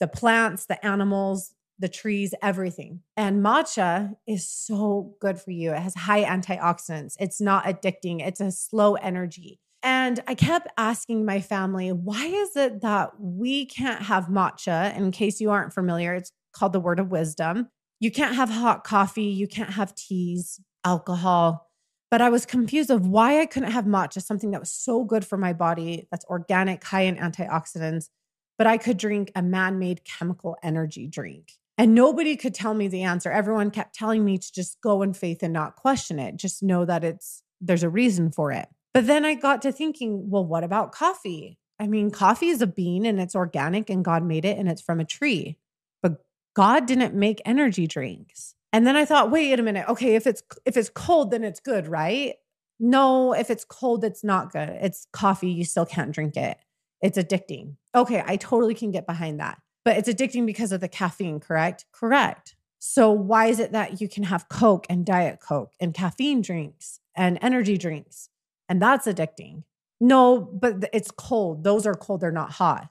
the 0.03 0.07
plants, 0.09 0.65
the 0.65 0.85
animals, 0.85 1.53
the 1.79 1.87
trees, 1.87 2.33
everything. 2.41 2.99
And 3.15 3.41
matcha 3.41 4.15
is 4.27 4.45
so 4.49 5.15
good 5.21 5.39
for 5.39 5.51
you. 5.51 5.71
It 5.71 5.79
has 5.79 5.95
high 5.95 6.25
antioxidants, 6.25 7.15
it's 7.21 7.39
not 7.39 7.63
addicting, 7.63 8.19
it's 8.19 8.41
a 8.41 8.51
slow 8.51 8.95
energy. 8.95 9.61
And 9.81 10.19
I 10.27 10.35
kept 10.35 10.67
asking 10.77 11.23
my 11.25 11.39
family, 11.39 11.93
why 11.93 12.25
is 12.25 12.57
it 12.57 12.81
that 12.81 13.11
we 13.17 13.65
can't 13.65 14.01
have 14.01 14.25
matcha? 14.25 14.93
In 14.97 15.11
case 15.11 15.39
you 15.39 15.51
aren't 15.51 15.73
familiar, 15.73 16.13
it's 16.13 16.33
called 16.53 16.73
the 16.73 16.81
word 16.81 16.99
of 16.99 17.09
wisdom. 17.09 17.69
You 18.01 18.11
can't 18.11 18.35
have 18.35 18.49
hot 18.49 18.83
coffee, 18.83 19.23
you 19.23 19.47
can't 19.47 19.69
have 19.69 19.95
teas, 19.95 20.59
alcohol, 20.83 21.69
but 22.11 22.21
I 22.21 22.27
was 22.27 22.45
confused 22.45 22.89
of 22.89 23.07
why 23.07 23.39
I 23.39 23.45
couldn't 23.45 23.71
have 23.71 23.85
matcha, 23.85 24.21
something 24.21 24.51
that 24.51 24.59
was 24.59 24.73
so 24.73 25.05
good 25.05 25.25
for 25.25 25.37
my 25.37 25.53
body, 25.53 26.09
that's 26.11 26.25
organic, 26.25 26.83
high 26.83 27.03
in 27.03 27.15
antioxidants, 27.15 28.09
but 28.57 28.67
I 28.67 28.77
could 28.77 28.97
drink 28.97 29.31
a 29.35 29.41
man 29.41 29.79
made 29.79 30.05
chemical 30.05 30.57
energy 30.63 31.07
drink. 31.07 31.53
And 31.77 31.95
nobody 31.95 32.35
could 32.35 32.53
tell 32.53 32.73
me 32.73 32.87
the 32.87 33.01
answer. 33.01 33.31
Everyone 33.31 33.71
kept 33.71 33.95
telling 33.95 34.23
me 34.23 34.37
to 34.37 34.53
just 34.53 34.79
go 34.81 35.01
in 35.01 35.13
faith 35.13 35.41
and 35.41 35.53
not 35.53 35.75
question 35.75 36.19
it. 36.19 36.35
Just 36.35 36.61
know 36.61 36.85
that 36.85 37.03
it's 37.03 37.41
there's 37.59 37.83
a 37.83 37.89
reason 37.89 38.31
for 38.31 38.51
it. 38.51 38.67
But 38.93 39.07
then 39.07 39.25
I 39.25 39.33
got 39.33 39.61
to 39.63 39.71
thinking, 39.71 40.29
well, 40.29 40.45
what 40.45 40.63
about 40.63 40.91
coffee? 40.91 41.57
I 41.79 41.87
mean, 41.87 42.11
coffee 42.11 42.49
is 42.49 42.61
a 42.61 42.67
bean 42.67 43.05
and 43.05 43.19
it's 43.19 43.35
organic 43.35 43.89
and 43.89 44.05
God 44.05 44.23
made 44.23 44.45
it 44.45 44.57
and 44.57 44.69
it's 44.69 44.81
from 44.81 44.99
a 44.99 45.05
tree. 45.05 45.57
But 46.03 46.23
God 46.53 46.85
didn't 46.85 47.15
make 47.15 47.41
energy 47.45 47.87
drinks. 47.87 48.53
And 48.71 48.85
then 48.85 48.95
I 48.95 49.05
thought, 49.05 49.31
wait 49.31 49.59
a 49.59 49.63
minute. 49.63 49.87
Okay, 49.89 50.15
if 50.15 50.27
it's 50.27 50.43
if 50.65 50.77
it's 50.77 50.89
cold, 50.89 51.31
then 51.31 51.43
it's 51.43 51.59
good, 51.59 51.87
right? 51.87 52.35
No, 52.79 53.33
if 53.33 53.49
it's 53.49 53.65
cold, 53.65 54.03
it's 54.03 54.23
not 54.23 54.51
good. 54.51 54.69
It's 54.69 55.07
coffee, 55.11 55.49
you 55.49 55.63
still 55.63 55.85
can't 55.85 56.11
drink 56.11 56.35
it. 56.35 56.57
It's 57.03 57.19
addicting. 57.19 57.75
Okay, 57.93 58.23
I 58.25 58.37
totally 58.37 58.73
can 58.73 58.89
get 58.89 59.05
behind 59.05 59.39
that. 59.39 59.61
But 59.85 59.97
it's 59.97 60.09
addicting 60.09 60.47
because 60.47 60.71
of 60.71 60.81
the 60.81 60.87
caffeine, 60.87 61.39
correct? 61.39 61.85
Correct. 61.91 62.55
So 62.79 63.11
why 63.11 63.45
is 63.45 63.59
it 63.59 63.73
that 63.73 64.01
you 64.01 64.09
can 64.09 64.23
have 64.23 64.49
Coke 64.49 64.87
and 64.89 65.05
Diet 65.05 65.39
Coke 65.39 65.73
and 65.79 65.93
caffeine 65.93 66.41
drinks 66.41 66.99
and 67.15 67.37
energy 67.41 67.77
drinks 67.77 68.29
and 68.67 68.81
that's 68.81 69.05
addicting? 69.05 69.63
No, 70.01 70.39
but 70.39 70.89
it's 70.91 71.11
cold. 71.11 71.63
Those 71.63 71.85
are 71.85 71.93
cold, 71.93 72.21
they're 72.21 72.31
not 72.31 72.53
hot. 72.53 72.89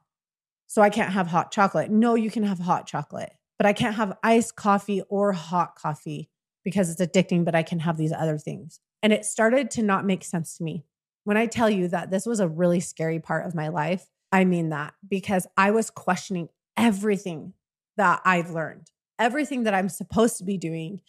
So 0.69 0.81
I 0.81 0.91
can't 0.91 1.13
have 1.13 1.27
hot 1.27 1.51
chocolate. 1.51 1.91
No, 1.91 2.15
you 2.15 2.31
can 2.31 2.45
have 2.45 2.61
hot 2.61 2.87
chocolate 2.87 3.33
but 3.63 3.69
I 3.69 3.75
can't 3.75 3.95
have 3.95 4.19
iced 4.25 4.57
coffee 4.57 5.03
or 5.09 5.31
hot 5.33 5.77
coffee 5.77 6.29
because 6.65 6.91
it's 6.91 7.01
addicting, 7.01 7.45
but 7.45 7.55
I 7.55 7.63
can 7.63 7.79
have 7.79 7.97
these 7.97 8.13
other 8.13 8.37
things. 8.37 8.81
And 9.05 9.13
it 9.13 9.25
started 9.25 9.71
to 9.73 9.85
not 9.85 10.05
make 10.05 10.25
sense 10.25 10.57
to 10.57 10.65
me. 10.65 10.85
When 11.25 11.37
I 11.37 11.47
tell 11.47 11.71
you 11.71 11.89
that 11.89 12.11
this 12.11 12.27
was 12.27 12.41
a 12.41 12.49
really 12.49 12.81
scary 12.81 13.21
part 13.21 13.47
of 13.47 13.55
my 13.55 13.69
life, 13.69 14.07
I 14.33 14.45
mean 14.45 14.71
that 14.71 14.95
because 15.09 15.47
I 15.57 15.71
was 15.71 15.91
questioning 15.91 16.49
everything 16.77 17.53
that 17.97 18.21
I've 18.25 18.51
learned, 18.51 18.91
everything 19.19 19.65
that 19.65 19.75
I'm 19.75 19.89
supposed 19.89 20.39
to 20.39 20.45
be 20.45 20.57
doing 20.57 21.01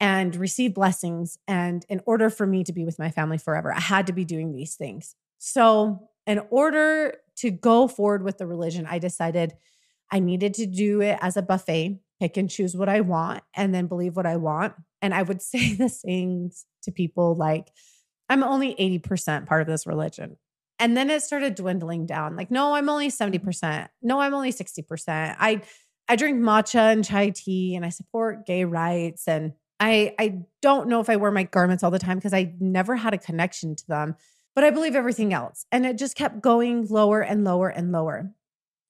and 0.00 0.34
receive 0.34 0.74
blessings. 0.74 1.38
And 1.46 1.84
in 1.88 2.00
order 2.06 2.30
for 2.30 2.46
me 2.46 2.64
to 2.64 2.72
be 2.72 2.84
with 2.84 2.98
my 2.98 3.10
family 3.10 3.38
forever, 3.38 3.72
I 3.72 3.80
had 3.80 4.06
to 4.06 4.12
be 4.12 4.24
doing 4.24 4.52
these 4.52 4.76
things. 4.76 5.14
So, 5.38 6.08
in 6.26 6.40
order 6.50 7.16
to 7.36 7.50
go 7.50 7.88
forward 7.88 8.22
with 8.22 8.38
the 8.38 8.46
religion, 8.46 8.86
I 8.88 8.98
decided 8.98 9.54
I 10.10 10.20
needed 10.20 10.54
to 10.54 10.66
do 10.66 11.00
it 11.00 11.18
as 11.20 11.36
a 11.36 11.42
buffet, 11.42 11.98
pick 12.20 12.36
and 12.36 12.50
choose 12.50 12.76
what 12.76 12.88
I 12.88 13.00
want, 13.00 13.42
and 13.54 13.74
then 13.74 13.86
believe 13.86 14.16
what 14.16 14.26
I 14.26 14.36
want. 14.36 14.74
And 15.02 15.14
I 15.14 15.22
would 15.22 15.42
say 15.42 15.74
the 15.74 15.88
things 15.88 16.66
to 16.82 16.92
people 16.92 17.34
like, 17.34 17.68
I'm 18.30 18.44
only 18.44 18.74
80% 18.76 19.46
part 19.46 19.60
of 19.60 19.66
this 19.66 19.86
religion. 19.86 20.36
And 20.78 20.96
then 20.96 21.10
it 21.10 21.22
started 21.22 21.56
dwindling 21.56 22.06
down. 22.06 22.36
Like, 22.36 22.50
no, 22.50 22.74
I'm 22.74 22.88
only 22.88 23.08
mm-hmm. 23.08 23.48
70%. 23.48 23.88
No, 24.02 24.20
I'm 24.20 24.32
only 24.32 24.52
60%. 24.52 25.36
I 25.38 25.60
I 26.08 26.16
drink 26.16 26.40
matcha 26.40 26.92
and 26.92 27.04
chai 27.04 27.30
tea 27.30 27.76
and 27.76 27.84
I 27.84 27.90
support 27.90 28.44
gay 28.44 28.64
rights 28.64 29.28
and 29.28 29.52
I 29.78 30.14
I 30.18 30.40
don't 30.60 30.88
know 30.88 31.00
if 31.00 31.08
I 31.08 31.16
wear 31.16 31.30
my 31.30 31.44
garments 31.44 31.84
all 31.84 31.90
the 31.90 31.98
time 31.98 32.18
because 32.18 32.34
I 32.34 32.54
never 32.58 32.96
had 32.96 33.14
a 33.14 33.18
connection 33.18 33.76
to 33.76 33.86
them, 33.86 34.16
but 34.54 34.64
I 34.64 34.70
believe 34.70 34.96
everything 34.96 35.32
else. 35.32 35.66
And 35.70 35.84
it 35.86 35.98
just 35.98 36.16
kept 36.16 36.40
going 36.40 36.86
lower 36.88 37.20
and 37.20 37.44
lower 37.44 37.68
and 37.68 37.92
lower. 37.92 38.32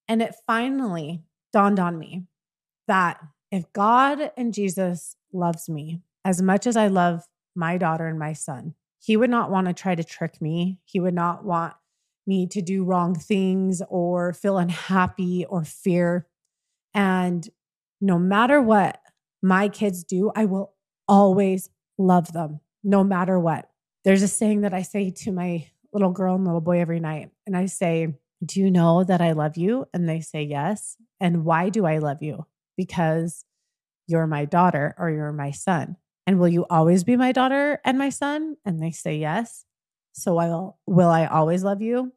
And 0.08 0.22
it 0.22 0.34
finally 0.46 1.22
dawned 1.52 1.78
on 1.78 1.98
me 1.98 2.24
that 2.88 3.20
if 3.50 3.70
God 3.72 4.32
and 4.36 4.54
Jesus 4.54 5.16
loves 5.32 5.68
me 5.68 6.00
as 6.24 6.40
much 6.40 6.66
as 6.66 6.76
I 6.76 6.86
love 6.86 7.24
my 7.54 7.78
daughter 7.78 8.06
and 8.06 8.18
my 8.18 8.32
son, 8.32 8.74
he 9.00 9.16
would 9.16 9.30
not 9.30 9.50
want 9.50 9.66
to 9.66 9.72
try 9.72 9.94
to 9.94 10.04
trick 10.04 10.40
me. 10.40 10.78
He 10.84 11.00
would 11.00 11.14
not 11.14 11.44
want 11.44 11.74
me 12.26 12.46
to 12.46 12.60
do 12.60 12.84
wrong 12.84 13.14
things 13.14 13.82
or 13.88 14.32
feel 14.34 14.58
unhappy 14.58 15.46
or 15.46 15.64
fear. 15.64 16.26
And 16.94 17.48
no 18.00 18.18
matter 18.18 18.60
what 18.60 19.00
my 19.42 19.68
kids 19.68 20.04
do, 20.04 20.30
I 20.36 20.44
will 20.44 20.74
always 21.08 21.70
love 21.98 22.32
them, 22.32 22.60
no 22.84 23.02
matter 23.02 23.38
what. 23.40 23.70
There's 24.04 24.22
a 24.22 24.28
saying 24.28 24.60
that 24.62 24.74
I 24.74 24.82
say 24.82 25.10
to 25.10 25.32
my 25.32 25.66
little 25.92 26.12
girl 26.12 26.34
and 26.34 26.44
little 26.44 26.60
boy 26.60 26.80
every 26.80 27.00
night. 27.00 27.30
And 27.46 27.56
I 27.56 27.66
say, 27.66 28.14
Do 28.44 28.60
you 28.60 28.70
know 28.70 29.02
that 29.02 29.20
I 29.22 29.32
love 29.32 29.56
you? 29.56 29.86
And 29.94 30.08
they 30.08 30.20
say, 30.20 30.42
Yes. 30.42 30.96
And 31.20 31.44
why 31.44 31.70
do 31.70 31.86
I 31.86 31.98
love 31.98 32.22
you? 32.22 32.46
Because 32.76 33.44
you're 34.06 34.26
my 34.26 34.44
daughter 34.44 34.94
or 34.98 35.10
you're 35.10 35.32
my 35.32 35.50
son. 35.52 35.96
And 36.30 36.38
will 36.38 36.46
you 36.46 36.64
always 36.70 37.02
be 37.02 37.16
my 37.16 37.32
daughter 37.32 37.80
and 37.84 37.98
my 37.98 38.08
son? 38.08 38.54
And 38.64 38.80
they 38.80 38.92
say, 38.92 39.16
Yes. 39.16 39.64
So 40.12 40.38
I 40.38 40.46
will, 40.46 40.78
will 40.86 41.08
I 41.08 41.26
always 41.26 41.64
love 41.64 41.82
you? 41.82 42.12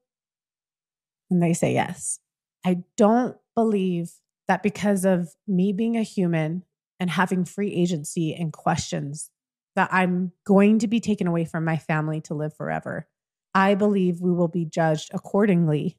And 1.32 1.42
they 1.42 1.54
say 1.54 1.74
yes. 1.74 2.20
I 2.64 2.84
don't 2.96 3.36
believe 3.56 4.12
that 4.48 4.62
because 4.62 5.04
of 5.04 5.34
me 5.48 5.74
being 5.74 5.98
a 5.98 6.04
human 6.04 6.62
and 7.00 7.10
having 7.10 7.44
free 7.44 7.74
agency 7.74 8.36
and 8.36 8.54
questions, 8.54 9.32
that 9.76 9.90
I'm 9.92 10.32
going 10.46 10.78
to 10.78 10.88
be 10.88 11.00
taken 11.00 11.26
away 11.26 11.44
from 11.44 11.66
my 11.66 11.78
family 11.78 12.22
to 12.22 12.36
live 12.36 12.56
forever. 12.56 13.08
I 13.56 13.74
believe 13.74 14.22
we 14.22 14.32
will 14.32 14.48
be 14.48 14.64
judged 14.64 15.10
accordingly 15.12 15.98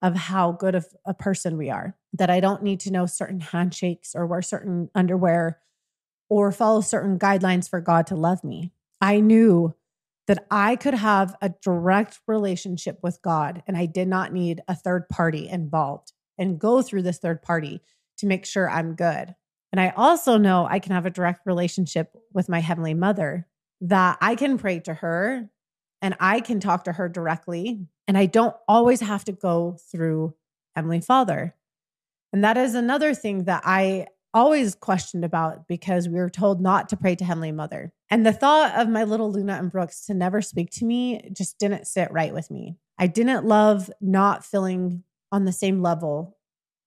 of 0.00 0.14
how 0.14 0.52
good 0.52 0.76
of 0.76 0.86
a 1.04 1.14
person 1.14 1.56
we 1.56 1.68
are. 1.68 1.96
That 2.12 2.30
I 2.30 2.38
don't 2.38 2.62
need 2.62 2.78
to 2.80 2.92
know 2.92 3.06
certain 3.06 3.40
handshakes 3.40 4.14
or 4.14 4.24
wear 4.24 4.40
certain 4.40 4.88
underwear 4.94 5.58
or 6.30 6.50
follow 6.52 6.80
certain 6.80 7.18
guidelines 7.18 7.68
for 7.68 7.80
God 7.80 8.06
to 8.06 8.14
love 8.14 8.42
me. 8.42 8.72
I 9.00 9.20
knew 9.20 9.74
that 10.26 10.46
I 10.50 10.76
could 10.76 10.94
have 10.94 11.34
a 11.42 11.48
direct 11.48 12.20
relationship 12.26 13.00
with 13.02 13.20
God 13.20 13.62
and 13.66 13.76
I 13.76 13.86
did 13.86 14.08
not 14.08 14.32
need 14.32 14.62
a 14.68 14.74
third 14.74 15.08
party 15.08 15.48
involved 15.48 16.12
and 16.38 16.58
go 16.58 16.80
through 16.80 17.02
this 17.02 17.18
third 17.18 17.42
party 17.42 17.80
to 18.18 18.26
make 18.26 18.46
sure 18.46 18.70
I'm 18.70 18.94
good. 18.94 19.34
And 19.72 19.80
I 19.80 19.90
also 19.96 20.38
know 20.38 20.66
I 20.66 20.78
can 20.78 20.92
have 20.92 21.06
a 21.06 21.10
direct 21.10 21.46
relationship 21.46 22.16
with 22.32 22.48
my 22.48 22.60
Heavenly 22.60 22.94
Mother, 22.94 23.46
that 23.80 24.18
I 24.20 24.34
can 24.34 24.58
pray 24.58 24.80
to 24.80 24.94
her 24.94 25.48
and 26.02 26.16
I 26.20 26.40
can 26.40 26.60
talk 26.60 26.84
to 26.84 26.92
her 26.92 27.08
directly. 27.08 27.86
And 28.06 28.18
I 28.18 28.26
don't 28.26 28.54
always 28.68 29.00
have 29.00 29.24
to 29.24 29.32
go 29.32 29.76
through 29.90 30.34
Heavenly 30.74 31.00
Father. 31.00 31.54
And 32.32 32.44
that 32.44 32.56
is 32.56 32.74
another 32.74 33.14
thing 33.14 33.44
that 33.44 33.62
I 33.64 34.06
always 34.32 34.74
questioned 34.74 35.24
about 35.24 35.66
because 35.68 36.08
we 36.08 36.18
were 36.18 36.30
told 36.30 36.60
not 36.60 36.88
to 36.88 36.96
pray 36.96 37.14
to 37.16 37.24
Heavenly 37.24 37.52
Mother. 37.52 37.92
And 38.10 38.24
the 38.24 38.32
thought 38.32 38.78
of 38.78 38.88
my 38.88 39.04
little 39.04 39.30
Luna 39.30 39.54
and 39.54 39.70
Brooks 39.70 40.06
to 40.06 40.14
never 40.14 40.40
speak 40.42 40.70
to 40.72 40.84
me 40.84 41.30
just 41.32 41.58
didn't 41.58 41.86
sit 41.86 42.10
right 42.12 42.32
with 42.32 42.50
me. 42.50 42.76
I 42.98 43.06
didn't 43.06 43.46
love 43.46 43.90
not 44.00 44.44
feeling 44.44 45.04
on 45.32 45.44
the 45.44 45.52
same 45.52 45.82
level 45.82 46.36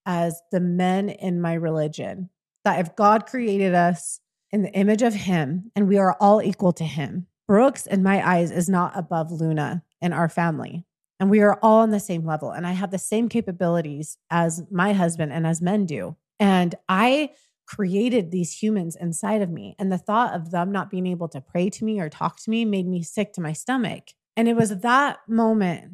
as 0.05 0.41
the 0.51 0.59
men 0.59 1.09
in 1.09 1.41
my 1.41 1.53
religion. 1.53 2.29
That 2.65 2.79
if 2.79 2.95
God 2.95 3.25
created 3.25 3.73
us 3.73 4.19
in 4.51 4.61
the 4.61 4.73
image 4.73 5.01
of 5.01 5.13
Him 5.13 5.71
and 5.75 5.87
we 5.87 5.97
are 5.97 6.15
all 6.19 6.41
equal 6.41 6.73
to 6.73 6.83
Him, 6.83 7.27
Brooks, 7.47 7.85
in 7.85 8.03
my 8.03 8.25
eyes, 8.25 8.51
is 8.51 8.69
not 8.69 8.97
above 8.97 9.31
Luna 9.31 9.83
in 10.01 10.13
our 10.13 10.29
family. 10.29 10.85
And 11.19 11.29
we 11.29 11.41
are 11.41 11.59
all 11.61 11.79
on 11.79 11.91
the 11.91 11.99
same 11.99 12.25
level. 12.25 12.51
And 12.51 12.65
I 12.65 12.71
have 12.71 12.91
the 12.91 12.97
same 12.97 13.29
capabilities 13.29 14.17
as 14.29 14.63
my 14.71 14.93
husband 14.93 15.31
and 15.31 15.45
as 15.45 15.61
men 15.61 15.85
do. 15.85 16.15
And 16.39 16.75
I 16.89 17.31
created 17.65 18.31
these 18.31 18.61
humans 18.61 18.95
inside 18.99 19.41
of 19.41 19.49
me. 19.49 19.75
And 19.79 19.91
the 19.91 19.97
thought 19.97 20.33
of 20.33 20.51
them 20.51 20.71
not 20.71 20.89
being 20.89 21.07
able 21.07 21.29
to 21.29 21.41
pray 21.41 21.69
to 21.69 21.85
me 21.85 21.99
or 21.99 22.09
talk 22.09 22.41
to 22.41 22.49
me 22.49 22.65
made 22.65 22.87
me 22.87 23.03
sick 23.03 23.33
to 23.33 23.41
my 23.41 23.53
stomach. 23.53 24.09
And 24.35 24.47
it 24.47 24.55
was 24.55 24.79
that 24.79 25.19
moment 25.27 25.93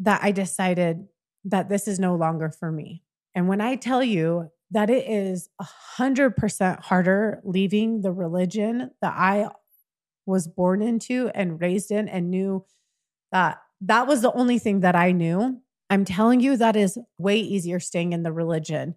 that 0.00 0.20
I 0.22 0.32
decided 0.32 1.06
that 1.44 1.68
this 1.68 1.86
is 1.86 1.98
no 1.98 2.14
longer 2.16 2.50
for 2.50 2.72
me. 2.72 3.02
And 3.34 3.48
when 3.48 3.60
I 3.60 3.76
tell 3.76 4.02
you 4.02 4.50
that 4.70 4.90
it 4.90 5.06
is 5.08 5.48
a 5.60 5.64
hundred 5.64 6.36
percent 6.36 6.80
harder 6.80 7.40
leaving 7.44 8.00
the 8.00 8.12
religion 8.12 8.90
that 9.02 9.14
I 9.16 9.50
was 10.26 10.48
born 10.48 10.82
into 10.82 11.30
and 11.34 11.60
raised 11.60 11.90
in 11.90 12.08
and 12.08 12.30
knew 12.30 12.64
that 13.32 13.58
that 13.82 14.06
was 14.06 14.22
the 14.22 14.32
only 14.32 14.58
thing 14.58 14.80
that 14.80 14.94
I 14.94 15.12
knew. 15.12 15.60
I'm 15.90 16.04
telling 16.04 16.40
you, 16.40 16.56
that 16.56 16.76
is 16.76 16.98
way 17.18 17.36
easier 17.36 17.80
staying 17.80 18.12
in 18.12 18.22
the 18.22 18.32
religion 18.32 18.94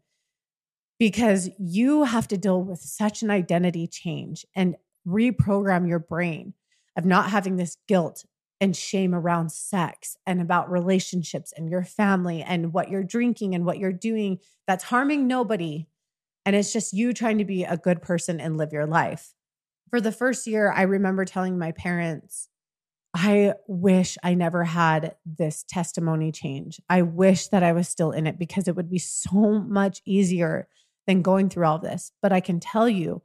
because 1.00 1.50
you 1.60 2.04
have 2.04 2.28
to 2.30 2.38
deal 2.38 2.64
with 2.64 2.80
such 2.80 3.22
an 3.22 3.30
identity 3.30 3.88
change 3.88 4.46
and 4.56 4.76
reprogram 5.08 5.88
your 5.88 6.00
brain 6.00 6.54
of 6.98 7.06
not 7.06 7.30
having 7.30 7.58
this 7.58 7.78
guilt 7.88 8.26
and 8.62 8.76
shame 8.76 9.14
around 9.14 9.52
sex 9.52 10.16
and 10.26 10.42
about 10.42 10.72
relationships 10.72 11.54
and 11.56 11.70
your 11.70 11.84
family 11.84 12.42
and 12.42 12.72
what 12.72 12.90
you're 12.90 13.04
drinking 13.04 13.54
and 13.54 13.66
what 13.66 13.78
you're 13.78 13.92
doing 13.92 14.40
that's 14.66 14.86
harming 14.86 15.28
nobody. 15.28 15.88
And 16.46 16.56
it's 16.56 16.72
just 16.72 16.94
you 16.94 17.14
trying 17.14 17.40
to 17.40 17.46
be 17.46 17.64
a 17.64 17.78
good 17.78 18.02
person 18.02 18.40
and 18.40 18.58
live 18.58 18.72
your 18.72 18.86
life. 18.86 19.34
For 19.90 20.00
the 20.00 20.12
first 20.12 20.48
year, 20.48 20.72
I 20.72 20.84
remember 20.84 21.26
telling 21.26 21.58
my 21.58 21.74
parents, 21.74 22.50
I 23.14 23.54
wish 23.68 24.18
I 24.24 24.34
never 24.34 24.64
had 24.64 25.16
this 25.26 25.64
testimony 25.68 26.32
change. 26.32 26.82
I 26.90 27.02
wish 27.02 27.48
that 27.48 27.64
I 27.64 27.72
was 27.72 27.88
still 27.88 28.12
in 28.12 28.28
it 28.28 28.38
because 28.38 28.68
it 28.68 28.76
would 28.76 28.90
be 28.90 29.00
so 29.00 29.60
much 29.60 30.02
easier 30.06 30.68
than 31.08 31.22
going 31.22 31.50
through 31.50 31.66
all 31.66 31.80
this. 31.80 32.12
But 32.22 32.32
I 32.32 32.40
can 32.40 32.60
tell 32.60 32.90
you, 32.90 33.22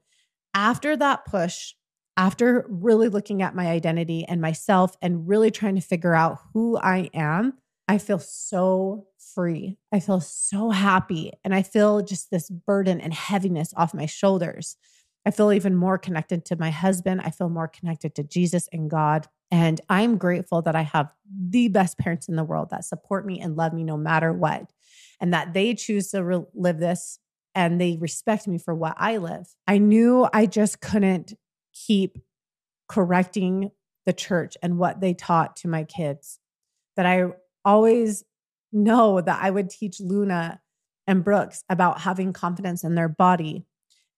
after 0.54 0.96
that 0.96 1.24
push, 1.24 1.74
after 2.16 2.66
really 2.68 3.08
looking 3.08 3.42
at 3.42 3.54
my 3.54 3.68
identity 3.68 4.24
and 4.28 4.40
myself 4.40 4.96
and 5.00 5.28
really 5.28 5.50
trying 5.50 5.76
to 5.76 5.80
figure 5.80 6.14
out 6.14 6.38
who 6.52 6.76
I 6.76 7.08
am, 7.14 7.54
I 7.88 7.98
feel 7.98 8.18
so 8.18 9.06
free. 9.34 9.78
I 9.92 10.00
feel 10.00 10.20
so 10.20 10.70
happy. 10.70 11.32
And 11.44 11.54
I 11.54 11.62
feel 11.62 12.02
just 12.02 12.30
this 12.30 12.50
burden 12.50 13.00
and 13.00 13.14
heaviness 13.14 13.72
off 13.76 13.94
my 13.94 14.06
shoulders. 14.06 14.76
I 15.26 15.30
feel 15.30 15.52
even 15.52 15.74
more 15.74 15.98
connected 15.98 16.44
to 16.46 16.56
my 16.56 16.70
husband. 16.70 17.20
I 17.22 17.30
feel 17.30 17.48
more 17.48 17.68
connected 17.68 18.14
to 18.16 18.22
Jesus 18.22 18.68
and 18.72 18.88
God. 18.88 19.26
And 19.50 19.80
I'm 19.88 20.18
grateful 20.18 20.62
that 20.62 20.76
I 20.76 20.82
have 20.82 21.10
the 21.28 21.68
best 21.68 21.98
parents 21.98 22.28
in 22.28 22.36
the 22.36 22.44
world 22.44 22.70
that 22.70 22.84
support 22.84 23.26
me 23.26 23.40
and 23.40 23.56
love 23.56 23.72
me 23.72 23.84
no 23.84 23.96
matter 23.96 24.32
what. 24.32 24.70
And 25.20 25.34
that 25.34 25.52
they 25.52 25.74
choose 25.74 26.10
to 26.10 26.24
re- 26.24 26.44
live 26.54 26.78
this 26.78 27.18
and 27.54 27.80
they 27.80 27.96
respect 28.00 28.46
me 28.46 28.58
for 28.58 28.74
what 28.74 28.94
I 28.96 29.16
live. 29.16 29.46
I 29.66 29.78
knew 29.78 30.28
I 30.32 30.46
just 30.46 30.80
couldn't 30.80 31.34
keep 31.72 32.18
correcting 32.88 33.70
the 34.06 34.12
church 34.12 34.56
and 34.62 34.78
what 34.78 35.00
they 35.00 35.14
taught 35.14 35.56
to 35.56 35.68
my 35.68 35.84
kids. 35.84 36.38
That 36.96 37.06
I 37.06 37.26
always 37.64 38.24
know 38.72 39.20
that 39.20 39.40
I 39.42 39.50
would 39.50 39.70
teach 39.70 40.00
Luna 40.00 40.60
and 41.06 41.24
Brooks 41.24 41.64
about 41.68 42.00
having 42.00 42.32
confidence 42.32 42.84
in 42.84 42.94
their 42.94 43.08
body 43.08 43.66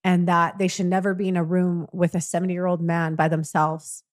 and 0.03 0.27
that 0.27 0.57
they 0.57 0.67
should 0.67 0.85
never 0.85 1.13
be 1.13 1.27
in 1.27 1.37
a 1.37 1.43
room 1.43 1.87
with 1.93 2.13
a 2.15 2.21
70 2.21 2.53
year 2.53 2.65
old 2.65 2.81
man 2.81 3.15
by 3.15 3.27
themselves 3.27 4.03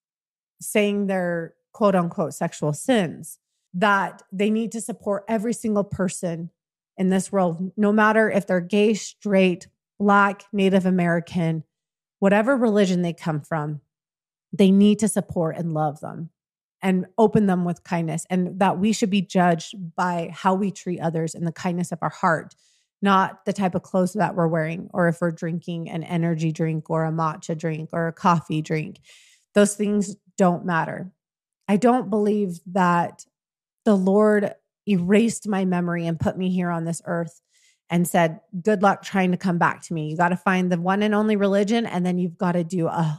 saying 0.60 1.06
their 1.06 1.54
quote 1.72 1.94
unquote 1.94 2.34
sexual 2.34 2.72
sins, 2.72 3.38
that 3.74 4.22
they 4.32 4.50
need 4.50 4.72
to 4.72 4.80
support 4.80 5.24
every 5.28 5.52
single 5.52 5.84
person 5.84 6.50
in 7.00 7.08
this 7.08 7.32
world, 7.32 7.72
no 7.78 7.92
matter 7.92 8.30
if 8.30 8.46
they're 8.46 8.60
gay, 8.60 8.92
straight, 8.92 9.68
Black, 9.98 10.44
Native 10.52 10.84
American, 10.84 11.64
whatever 12.18 12.54
religion 12.54 13.00
they 13.00 13.14
come 13.14 13.40
from, 13.40 13.80
they 14.52 14.70
need 14.70 14.98
to 14.98 15.08
support 15.08 15.56
and 15.56 15.72
love 15.72 16.00
them 16.00 16.28
and 16.82 17.06
open 17.16 17.46
them 17.46 17.64
with 17.64 17.84
kindness. 17.84 18.26
And 18.28 18.58
that 18.58 18.78
we 18.78 18.92
should 18.92 19.08
be 19.08 19.22
judged 19.22 19.74
by 19.96 20.28
how 20.30 20.52
we 20.52 20.70
treat 20.70 21.00
others 21.00 21.34
and 21.34 21.46
the 21.46 21.52
kindness 21.52 21.90
of 21.90 22.00
our 22.02 22.10
heart, 22.10 22.54
not 23.00 23.46
the 23.46 23.54
type 23.54 23.74
of 23.74 23.82
clothes 23.82 24.12
that 24.12 24.34
we're 24.34 24.46
wearing 24.46 24.90
or 24.92 25.08
if 25.08 25.22
we're 25.22 25.30
drinking 25.30 25.88
an 25.88 26.02
energy 26.02 26.52
drink 26.52 26.90
or 26.90 27.06
a 27.06 27.10
matcha 27.10 27.56
drink 27.56 27.88
or 27.94 28.08
a 28.08 28.12
coffee 28.12 28.60
drink. 28.60 29.00
Those 29.54 29.74
things 29.74 30.16
don't 30.36 30.66
matter. 30.66 31.12
I 31.66 31.78
don't 31.78 32.10
believe 32.10 32.60
that 32.66 33.24
the 33.86 33.96
Lord 33.96 34.52
erased 34.86 35.48
my 35.48 35.64
memory 35.64 36.06
and 36.06 36.18
put 36.18 36.36
me 36.36 36.50
here 36.50 36.70
on 36.70 36.84
this 36.84 37.02
earth 37.04 37.40
and 37.88 38.06
said, 38.06 38.40
Good 38.62 38.82
luck 38.82 39.02
trying 39.02 39.32
to 39.32 39.36
come 39.36 39.58
back 39.58 39.82
to 39.82 39.94
me. 39.94 40.08
You 40.08 40.16
got 40.16 40.28
to 40.30 40.36
find 40.36 40.70
the 40.70 40.80
one 40.80 41.02
and 41.02 41.14
only 41.14 41.36
religion, 41.36 41.86
and 41.86 42.06
then 42.06 42.18
you've 42.18 42.38
got 42.38 42.52
to 42.52 42.64
do 42.64 42.86
uh, 42.86 43.16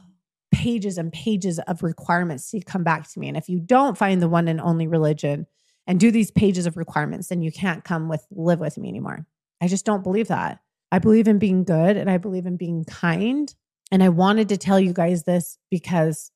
pages 0.51 0.97
and 0.97 1.11
pages 1.11 1.59
of 1.59 1.83
requirements 1.83 2.51
to 2.51 2.61
come 2.61 2.83
back 2.83 3.09
to 3.11 3.19
me. 3.19 3.27
And 3.27 3.37
if 3.37 3.49
you 3.49 3.59
don't 3.59 3.97
find 3.97 4.21
the 4.21 4.29
one 4.29 4.47
and 4.47 4.61
only 4.61 4.87
religion 4.87 5.47
and 5.87 5.99
do 5.99 6.11
these 6.11 6.31
pages 6.31 6.65
of 6.65 6.77
requirements, 6.77 7.29
then 7.29 7.41
you 7.41 7.51
can't 7.51 7.83
come 7.83 8.09
with 8.09 8.25
live 8.31 8.59
with 8.59 8.77
me 8.77 8.89
anymore. 8.89 9.25
I 9.61 9.67
just 9.67 9.85
don't 9.85 10.03
believe 10.03 10.27
that. 10.27 10.59
I 10.91 10.99
believe 10.99 11.27
in 11.27 11.39
being 11.39 11.63
good 11.63 11.97
and 11.97 12.09
I 12.09 12.17
believe 12.17 12.45
in 12.45 12.57
being 12.57 12.83
kind. 12.83 13.53
And 13.91 14.03
I 14.03 14.09
wanted 14.09 14.49
to 14.49 14.57
tell 14.57 14.79
you 14.79 14.93
guys 14.93 15.23
this 15.23 15.57
because 15.69 16.31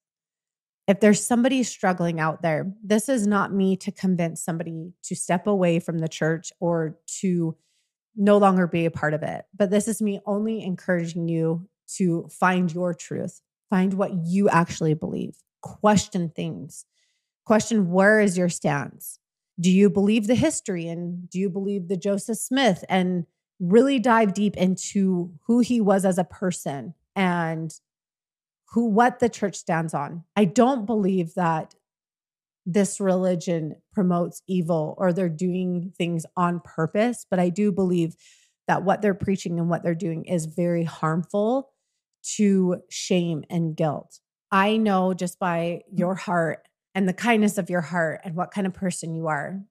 if 0.87 0.99
there's 0.99 1.25
somebody 1.25 1.63
struggling 1.63 2.19
out 2.19 2.41
there, 2.41 2.71
this 2.83 3.09
is 3.09 3.25
not 3.25 3.53
me 3.53 3.75
to 3.77 3.91
convince 3.91 4.43
somebody 4.43 4.93
to 5.03 5.15
step 5.15 5.47
away 5.47 5.79
from 5.79 5.99
the 5.99 6.07
church 6.07 6.51
or 6.59 6.97
to 7.21 7.55
no 8.15 8.37
longer 8.37 8.67
be 8.67 8.85
a 8.85 8.91
part 8.91 9.13
of 9.13 9.23
it. 9.23 9.45
But 9.55 9.71
this 9.71 9.87
is 9.87 10.01
me 10.01 10.19
only 10.25 10.63
encouraging 10.63 11.27
you 11.27 11.67
to 11.97 12.27
find 12.31 12.71
your 12.73 12.93
truth, 12.93 13.41
find 13.69 13.93
what 13.95 14.13
you 14.25 14.47
actually 14.49 14.93
believe, 14.93 15.37
question 15.61 16.29
things, 16.29 16.85
question 17.45 17.91
where 17.91 18.19
is 18.19 18.37
your 18.37 18.49
stance? 18.49 19.19
Do 19.59 19.71
you 19.71 19.89
believe 19.89 20.27
the 20.27 20.35
history 20.35 20.87
and 20.87 21.29
do 21.29 21.39
you 21.39 21.49
believe 21.49 21.87
the 21.87 21.97
Joseph 21.97 22.37
Smith 22.37 22.83
and 22.89 23.25
really 23.59 23.99
dive 23.99 24.33
deep 24.33 24.55
into 24.57 25.31
who 25.47 25.59
he 25.59 25.79
was 25.81 26.05
as 26.05 26.17
a 26.17 26.25
person 26.25 26.93
and 27.15 27.73
who 28.71 28.87
what 28.87 29.19
the 29.19 29.29
church 29.29 29.55
stands 29.55 29.93
on. 29.93 30.23
I 30.35 30.45
don't 30.45 30.85
believe 30.85 31.33
that 31.35 31.75
this 32.65 32.99
religion 32.99 33.75
promotes 33.93 34.41
evil 34.47 34.95
or 34.97 35.13
they're 35.13 35.29
doing 35.29 35.93
things 35.97 36.25
on 36.35 36.61
purpose, 36.61 37.25
but 37.29 37.39
I 37.39 37.49
do 37.49 37.71
believe 37.71 38.15
that 38.67 38.83
what 38.83 39.01
they're 39.01 39.13
preaching 39.13 39.59
and 39.59 39.69
what 39.69 39.83
they're 39.83 39.93
doing 39.93 40.25
is 40.25 40.45
very 40.45 40.83
harmful 40.83 41.69
to 42.37 42.81
shame 42.89 43.43
and 43.49 43.75
guilt. 43.75 44.19
I 44.51 44.77
know 44.77 45.13
just 45.13 45.37
by 45.37 45.81
your 45.91 46.15
heart 46.15 46.67
and 46.95 47.07
the 47.07 47.13
kindness 47.13 47.57
of 47.57 47.69
your 47.69 47.81
heart 47.81 48.21
and 48.23 48.35
what 48.35 48.51
kind 48.51 48.65
of 48.65 48.73
person 48.73 49.13
you 49.13 49.27
are 49.27 49.61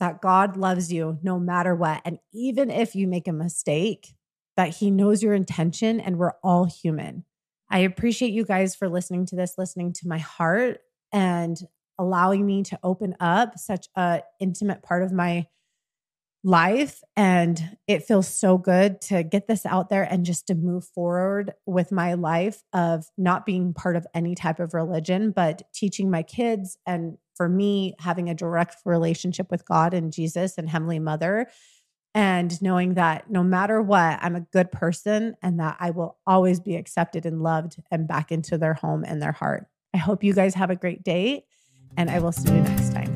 that 0.00 0.20
God 0.20 0.56
loves 0.56 0.92
you 0.92 1.18
no 1.22 1.38
matter 1.38 1.74
what. 1.74 2.02
And 2.04 2.18
even 2.32 2.70
if 2.70 2.94
you 2.94 3.08
make 3.08 3.26
a 3.26 3.32
mistake, 3.32 4.14
that 4.56 4.76
He 4.76 4.90
knows 4.90 5.22
your 5.22 5.34
intention 5.34 6.00
and 6.00 6.18
we're 6.18 6.34
all 6.42 6.64
human. 6.64 7.24
I 7.70 7.80
appreciate 7.80 8.32
you 8.32 8.44
guys 8.44 8.74
for 8.74 8.88
listening 8.88 9.26
to 9.26 9.36
this, 9.36 9.54
listening 9.58 9.92
to 9.94 10.08
my 10.08 10.18
heart 10.18 10.80
and 11.12 11.56
allowing 11.98 12.44
me 12.44 12.62
to 12.64 12.78
open 12.82 13.14
up 13.20 13.58
such 13.58 13.88
a 13.96 14.22
intimate 14.40 14.82
part 14.82 15.02
of 15.02 15.12
my 15.12 15.46
life. 16.44 17.00
And 17.16 17.78
it 17.88 18.04
feels 18.04 18.28
so 18.28 18.58
good 18.58 19.00
to 19.02 19.22
get 19.22 19.48
this 19.48 19.64
out 19.64 19.88
there 19.88 20.02
and 20.02 20.26
just 20.26 20.46
to 20.48 20.54
move 20.54 20.84
forward 20.84 21.54
with 21.64 21.90
my 21.90 22.14
life 22.14 22.62
of 22.74 23.06
not 23.16 23.46
being 23.46 23.72
part 23.72 23.96
of 23.96 24.06
any 24.14 24.34
type 24.34 24.60
of 24.60 24.74
religion 24.74 25.30
but 25.30 25.62
teaching 25.72 26.10
my 26.10 26.22
kids 26.22 26.76
and 26.86 27.16
for 27.34 27.48
me 27.48 27.94
having 27.98 28.28
a 28.28 28.34
direct 28.34 28.76
relationship 28.84 29.50
with 29.50 29.64
God 29.66 29.94
and 29.94 30.12
Jesus 30.12 30.58
and 30.58 30.68
Heavenly 30.68 30.98
Mother 30.98 31.48
and 32.14 32.60
knowing 32.62 32.94
that 32.94 33.28
no 33.28 33.42
matter 33.42 33.82
what, 33.82 34.18
I'm 34.22 34.36
a 34.36 34.40
good 34.40 34.70
person 34.70 35.36
and 35.42 35.58
that 35.58 35.76
I 35.80 35.90
will 35.90 36.16
always 36.26 36.60
be 36.60 36.76
accepted 36.76 37.26
and 37.26 37.42
loved 37.42 37.76
and 37.90 38.06
back 38.06 38.30
into 38.30 38.56
their 38.56 38.74
home 38.74 39.04
and 39.04 39.20
their 39.20 39.32
heart. 39.32 39.66
I 39.92 39.98
hope 39.98 40.22
you 40.22 40.32
guys 40.32 40.54
have 40.54 40.70
a 40.70 40.76
great 40.76 41.02
day 41.02 41.44
and 41.96 42.08
I 42.08 42.20
will 42.20 42.32
see 42.32 42.52
you 42.52 42.60
next 42.60 42.92
time. 42.92 43.12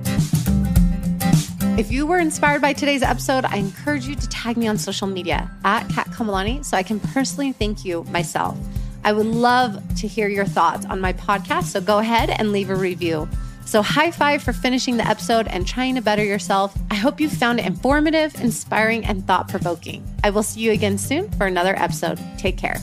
If 1.79 1.93
you 1.93 2.07
were 2.07 2.19
inspired 2.19 2.61
by 2.61 2.73
today's 2.73 3.05
episode, 3.05 3.45
I 3.45 3.57
encourage 3.57 4.07
you 4.07 4.17
to 4.17 4.29
tag 4.29 4.57
me 4.57 4.67
on 4.67 4.79
social 4.79 5.07
media 5.07 5.49
at 5.65 5.89
Kat 5.89 6.09
Kamalani 6.09 6.65
so 6.65 6.77
I 6.77 6.83
can 6.83 6.99
personally 6.99 7.53
thank 7.53 7.85
you 7.85 8.03
myself. 8.05 8.59
I 9.05 9.13
would 9.13 9.27
love 9.27 9.81
to 9.99 10.09
hear 10.09 10.27
your 10.29 10.45
thoughts 10.45 10.87
on 10.87 11.01
my 11.01 11.13
podcast, 11.13 11.65
so 11.67 11.81
go 11.81 11.99
ahead 11.99 12.31
and 12.31 12.51
leave 12.51 12.71
a 12.71 12.75
review. 12.75 13.29
So, 13.69 13.83
high 13.83 14.11
five 14.11 14.43
for 14.43 14.55
finishing 14.55 14.97
the 14.97 15.07
episode 15.07 15.47
and 15.47 15.67
trying 15.67 15.95
to 15.97 16.01
better 16.01 16.25
yourself. 16.25 16.75
I 16.91 16.95
hope 16.95 17.21
you 17.21 17.29
found 17.29 17.61
it 17.61 17.67
informative, 17.67 18.35
inspiring, 18.41 19.05
and 19.05 19.27
thought 19.27 19.47
provoking. 19.47 20.03
I 20.25 20.31
will 20.31 20.43
see 20.43 20.61
you 20.61 20.73
again 20.73 20.97
soon 20.97 21.31
for 21.33 21.47
another 21.47 21.79
episode. 21.79 22.19
Take 22.39 22.57
care. 22.57 22.81